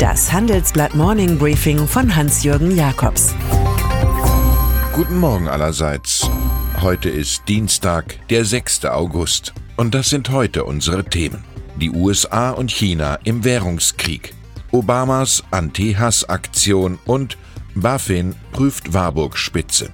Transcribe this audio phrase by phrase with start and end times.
[0.00, 3.34] Das Handelsblatt Morning Briefing von Hans-Jürgen Jakobs.
[4.94, 6.26] Guten Morgen allerseits.
[6.80, 8.86] Heute ist Dienstag, der 6.
[8.86, 9.52] August.
[9.76, 11.44] Und das sind heute unsere Themen.
[11.76, 14.32] Die USA und China im Währungskrieg.
[14.70, 17.36] Obamas Anti-Hass-Aktion und
[17.74, 19.90] BaFin prüft Warburg-Spitze.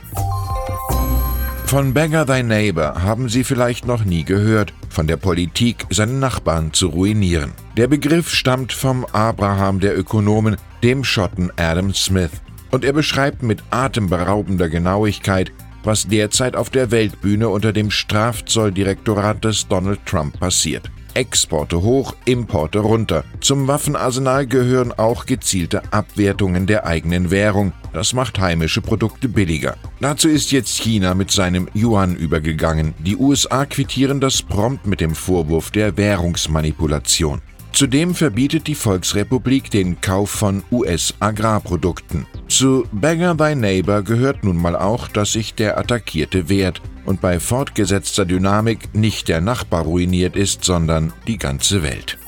[1.67, 6.73] Von Beggar Thy Neighbor haben Sie vielleicht noch nie gehört, von der Politik, seinen Nachbarn
[6.73, 7.55] zu ruinieren.
[7.77, 12.31] Der Begriff stammt vom Abraham der Ökonomen, dem Schotten Adam Smith.
[12.71, 15.51] Und er beschreibt mit atemberaubender Genauigkeit,
[15.83, 20.89] was derzeit auf der Weltbühne unter dem Strafzolldirektorat des Donald Trump passiert.
[21.17, 23.25] Exporte hoch, Importe runter.
[23.41, 27.73] Zum Waffenarsenal gehören auch gezielte Abwertungen der eigenen Währung.
[27.95, 29.77] Das macht heimische Produkte billiger.
[30.01, 32.93] Dazu ist jetzt China mit seinem Yuan übergegangen.
[32.99, 37.41] Die USA quittieren das prompt mit dem Vorwurf der Währungsmanipulation.
[37.73, 42.27] Zudem verbietet die Volksrepublik den Kauf von US-Agrarprodukten.
[42.49, 47.41] Zu Beggar Thy Neighbor gehört nun mal auch, dass sich der Attackierte wehrt und bei
[47.41, 52.19] fortgesetzter Dynamik nicht der Nachbar ruiniert ist, sondern die ganze Welt.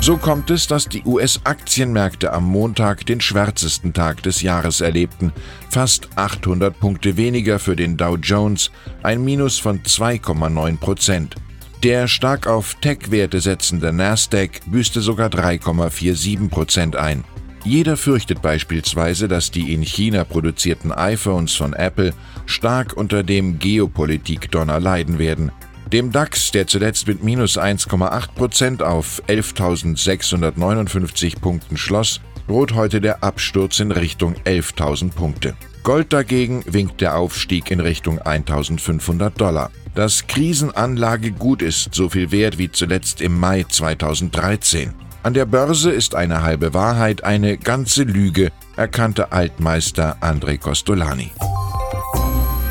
[0.00, 5.32] So kommt es, dass die US-Aktienmärkte am Montag den schwärzesten Tag des Jahres erlebten.
[5.70, 8.70] Fast 800 Punkte weniger für den Dow Jones,
[9.02, 11.34] ein Minus von 2,9 Prozent.
[11.82, 17.24] Der stark auf Tech-Werte setzende Nasdaq büßte sogar 3,47 Prozent ein.
[17.64, 22.14] Jeder fürchtet beispielsweise, dass die in China produzierten iPhones von Apple
[22.46, 25.52] stark unter dem Geopolitik-Donner leiden werden.
[25.92, 33.22] Dem DAX, der zuletzt mit minus 1,8 Prozent auf 11.659 Punkten schloss, droht heute der
[33.22, 35.54] Absturz in Richtung 11.000 Punkte.
[35.82, 39.70] Gold dagegen winkt der Aufstieg in Richtung 1.500 Dollar.
[39.94, 44.92] Das Krisenanlagegut ist so viel wert wie zuletzt im Mai 2013.
[45.24, 51.32] An der Börse ist eine halbe Wahrheit eine ganze Lüge, erkannte Altmeister André Costolani.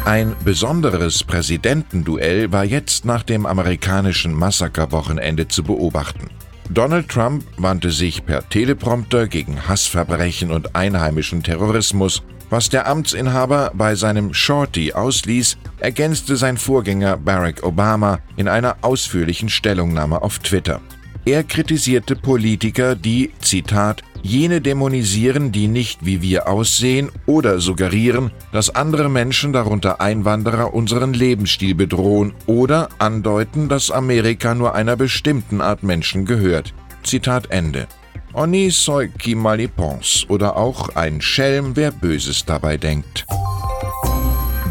[0.06, 6.30] Ein besonderes Präsidentenduell war jetzt nach dem amerikanischen Massakerwochenende zu beobachten.
[6.70, 12.24] Donald Trump wandte sich per Teleprompter gegen Hassverbrechen und einheimischen Terrorismus.
[12.50, 19.50] Was der Amtsinhaber bei seinem Shorty ausließ, ergänzte sein Vorgänger Barack Obama in einer ausführlichen
[19.50, 20.80] Stellungnahme auf Twitter.
[21.28, 28.74] Er kritisierte Politiker, die, Zitat, jene dämonisieren, die nicht wie wir aussehen oder suggerieren, dass
[28.74, 35.84] andere Menschen, darunter Einwanderer, unseren Lebensstil bedrohen oder andeuten, dass Amerika nur einer bestimmten Art
[35.84, 36.74] Menschen gehört.
[37.04, 37.88] Zitat Ende.
[38.32, 43.26] Oni soi qui mal y pense oder auch ein Schelm, wer Böses dabei denkt.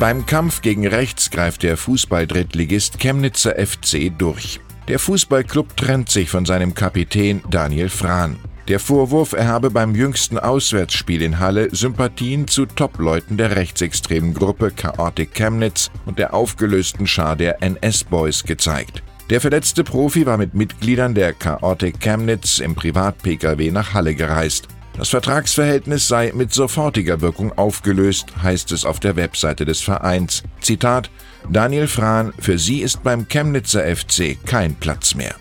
[0.00, 4.58] Beim Kampf gegen rechts greift der Fußball-Drittligist Chemnitzer FC durch.
[4.88, 8.36] Der Fußballclub trennt sich von seinem Kapitän Daniel Frahn.
[8.68, 14.70] Der Vorwurf, er habe beim jüngsten Auswärtsspiel in Halle Sympathien zu Topleuten der rechtsextremen Gruppe
[14.70, 19.02] Chaotic Chemnitz und der aufgelösten Schar der NS-Boys gezeigt.
[19.28, 24.68] Der verletzte Profi war mit Mitgliedern der Chaotic Chemnitz im Privat-Pkw nach Halle gereist.
[24.98, 30.42] Das Vertragsverhältnis sei mit sofortiger Wirkung aufgelöst, heißt es auf der Webseite des Vereins.
[30.60, 31.10] Zitat
[31.50, 35.34] Daniel Frahn, für Sie ist beim Chemnitzer FC kein Platz mehr.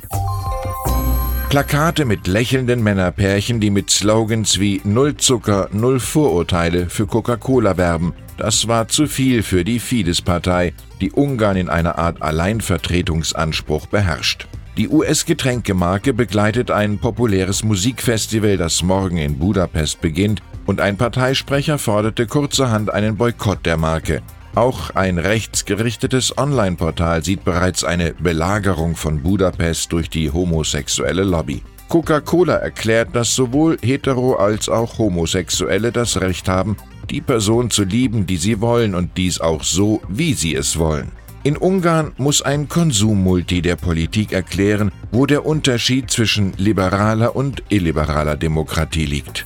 [1.50, 8.14] Plakate mit lächelnden Männerpärchen, die mit Slogans wie Null Zucker, Null Vorurteile für Coca-Cola werben.
[8.38, 14.48] Das war zu viel für die Fidesz-Partei, die Ungarn in einer Art Alleinvertretungsanspruch beherrscht.
[14.78, 22.28] Die US-Getränkemarke begleitet ein populäres Musikfestival, das morgen in Budapest beginnt, und ein Parteisprecher forderte
[22.28, 24.22] kurzerhand einen Boykott der Marke.
[24.54, 31.64] Auch ein rechtsgerichtetes Online-Portal sieht bereits eine Belagerung von Budapest durch die homosexuelle Lobby.
[31.88, 36.76] Coca-Cola erklärt, dass sowohl hetero als auch Homosexuelle das Recht haben,
[37.10, 41.12] die Person zu lieben, die sie wollen und dies auch so, wie sie es wollen.
[41.46, 48.36] In Ungarn muss ein Konsummulti der Politik erklären, wo der Unterschied zwischen liberaler und illiberaler
[48.36, 49.46] Demokratie liegt.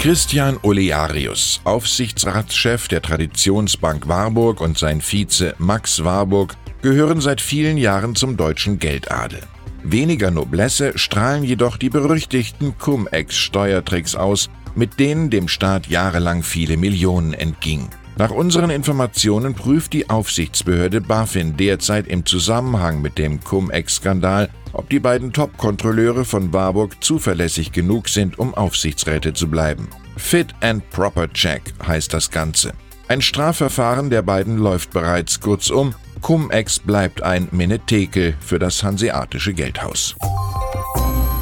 [0.00, 8.16] Christian Olearius, Aufsichtsratschef der Traditionsbank Warburg und sein Vize Max Warburg gehören seit vielen Jahren
[8.16, 9.38] zum deutschen Geldadel.
[9.84, 17.32] Weniger Noblesse strahlen jedoch die berüchtigten Cum-Ex-Steuertricks aus, mit denen dem Staat jahrelang viele Millionen
[17.32, 17.90] entgingen.
[18.18, 25.00] Nach unseren Informationen prüft die Aufsichtsbehörde BaFin derzeit im Zusammenhang mit dem Cum-Ex-Skandal ob die
[25.00, 29.88] beiden Top-Kontrolleure von Warburg zuverlässig genug sind, um Aufsichtsräte zu bleiben.
[30.16, 32.72] Fit and Proper Check heißt das Ganze.
[33.08, 35.94] Ein Strafverfahren der beiden läuft bereits kurzum.
[36.20, 40.16] Cum-Ex bleibt ein Menetekel für das hanseatische Geldhaus.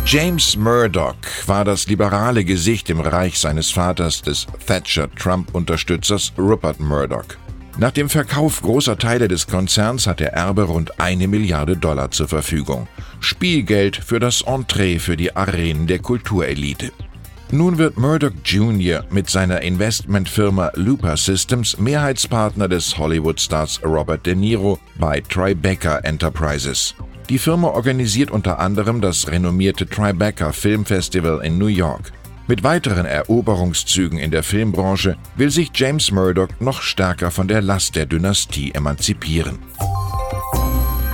[0.09, 1.17] James Murdoch
[1.47, 7.25] war das liberale Gesicht im Reich seines Vaters, des Thatcher-Trump-Unterstützers Rupert Murdoch.
[7.77, 12.29] Nach dem Verkauf großer Teile des Konzerns hat der Erbe rund eine Milliarde Dollar zur
[12.29, 12.87] Verfügung.
[13.19, 16.93] Spielgeld für das Entree für die Arenen der Kulturelite.
[17.51, 19.05] Nun wird Murdoch Jr.
[19.11, 26.95] mit seiner Investmentfirma Looper Systems Mehrheitspartner des Hollywood-Stars Robert De Niro bei Tribeca Enterprises.
[27.29, 32.13] Die Firma organisiert unter anderem das renommierte Tribeca Film Festival in New York.
[32.47, 37.97] Mit weiteren Eroberungszügen in der Filmbranche will sich James Murdoch noch stärker von der Last
[37.97, 39.59] der Dynastie emanzipieren.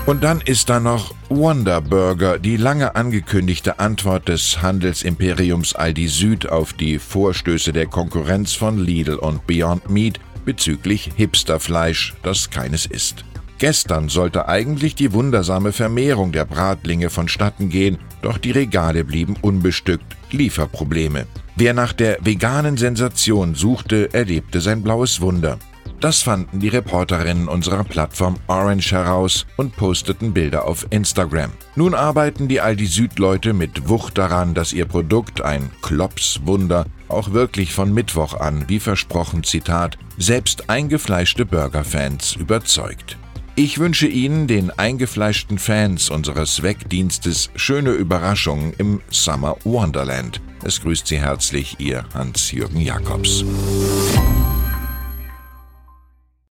[0.05, 6.51] Und dann ist da noch Wonder Burger, die lange angekündigte Antwort des Handelsimperiums Aldi Süd
[6.51, 13.25] auf die Vorstöße der Konkurrenz von Lidl und Beyond Meat bezüglich Hipsterfleisch, das keines ist.
[13.63, 20.17] Gestern sollte eigentlich die wundersame Vermehrung der Bratlinge vonstatten gehen, doch die Regale blieben unbestückt,
[20.33, 21.27] Lieferprobleme.
[21.55, 25.61] Wer nach der veganen Sensation suchte, erlebte sein blaues Wunder.
[26.01, 31.53] Das fanden die Reporterinnen unserer Plattform Orange heraus und posteten Bilder auf Instagram.
[31.77, 37.73] Nun arbeiten die Aldi Süd-Leute mit Wucht daran, dass ihr Produkt, ein Klops-Wunder, auch wirklich
[37.73, 43.19] von Mittwoch an, wie versprochen, Zitat, selbst eingefleischte Burgerfans überzeugt.
[43.55, 50.41] Ich wünsche Ihnen, den eingefleischten Fans unseres Wegdienstes, schöne Überraschungen im Summer Wonderland.
[50.65, 53.45] Es grüßt Sie herzlich Ihr Hans-Jürgen Jakobs.